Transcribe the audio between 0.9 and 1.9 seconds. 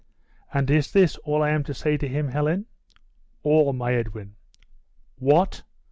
this all I am to